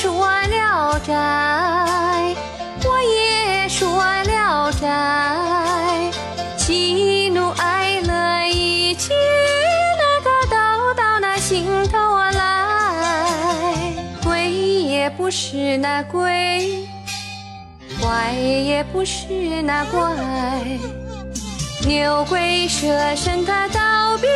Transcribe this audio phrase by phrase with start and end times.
[0.00, 1.12] 说了斋，
[2.84, 6.08] 我也说了斋，
[6.56, 9.12] 喜怒哀乐一切
[9.98, 13.92] 那个都到那心头来，
[14.22, 16.86] 鬼也不是那鬼，
[18.00, 19.26] 怪也不是
[19.62, 20.14] 那怪，
[21.84, 24.28] 牛鬼蛇神他倒比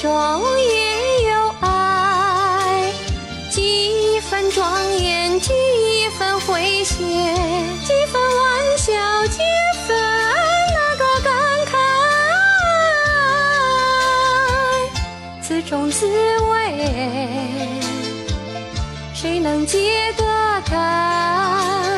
[0.00, 0.08] 中，
[0.58, 2.90] 也有爱，
[3.50, 5.52] 几分庄严，几
[6.18, 6.94] 分诙谐，
[7.84, 8.94] 几分玩笑，
[9.26, 9.42] 几
[9.86, 9.94] 分
[10.72, 11.30] 那个感
[11.66, 11.76] 慨。
[15.42, 16.88] 此种滋味，
[19.12, 20.24] 谁能解得
[20.64, 21.89] 开？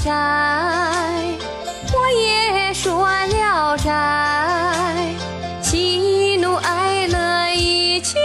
[0.00, 0.10] 了斋，
[1.92, 3.90] 我也说了斋，
[5.62, 8.18] 喜怒哀乐一切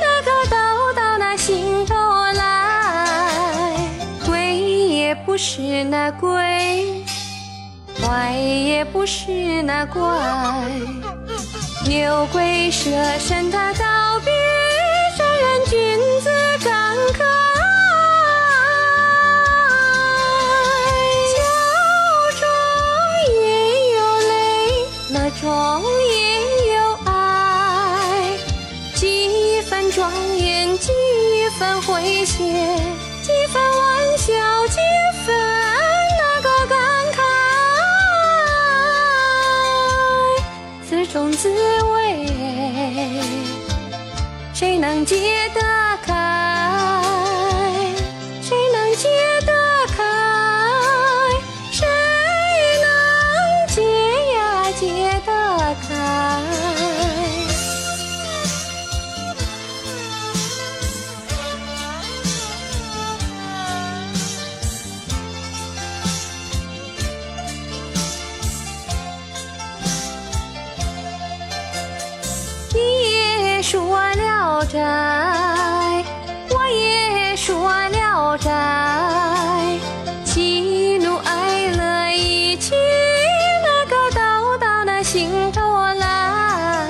[0.00, 1.94] 那个都到那心头
[2.32, 3.74] 来，
[4.24, 7.04] 鬼也不是那鬼，
[8.00, 10.00] 怪也不是那怪，
[11.86, 14.30] 牛鬼蛇神他倒比
[15.18, 16.30] 正人君子
[16.64, 16.70] 更
[25.40, 28.38] 中，也有爱，
[28.94, 30.90] 几分庄严，几
[31.58, 32.36] 分诙谐，
[33.22, 34.32] 几分玩笑，
[34.68, 34.80] 几
[35.26, 35.36] 分
[36.18, 36.78] 那个感
[37.12, 37.18] 慨。
[40.88, 42.26] 此种滋味，
[44.54, 45.60] 谁能解得
[46.02, 46.14] 开？
[48.40, 49.08] 谁能解
[49.44, 49.52] 得
[74.56, 76.02] 了斋，
[76.48, 78.50] 我也说了斋，
[80.24, 82.74] 喜怒哀乐一起
[83.62, 85.60] 那个都到那心头
[85.96, 86.86] 来，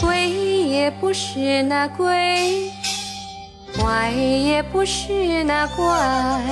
[0.00, 2.72] 鬼也不是那鬼，
[3.78, 6.48] 怪也不是那怪，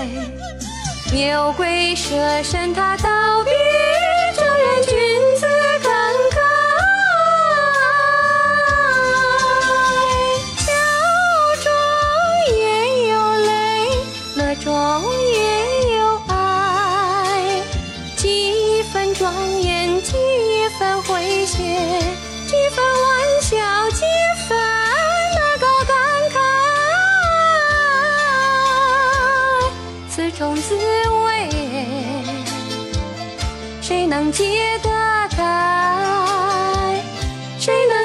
[1.11, 2.99] 牛鬼蛇神他
[19.15, 20.13] 庄严，几
[20.79, 21.59] 分诙谐，
[22.47, 23.57] 几分玩笑，
[23.91, 24.05] 几
[24.49, 24.59] 分
[25.35, 25.95] 那个感
[26.31, 26.37] 慨。
[30.09, 31.49] 此中滋味，
[33.81, 34.89] 谁能解得
[35.37, 37.01] 开？
[37.59, 38.02] 谁能